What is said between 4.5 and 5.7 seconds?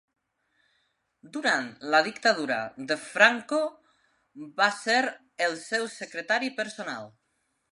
va ser el